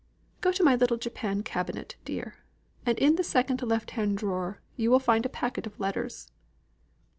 [0.41, 2.37] Go to my little japan cabinet, dear,
[2.87, 6.31] and in the second left hand drawer you will find a packet of letters."